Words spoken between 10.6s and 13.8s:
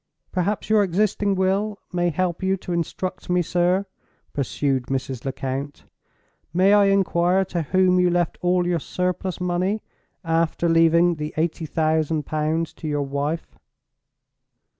leaving the eighty thousand pounds to your wife?"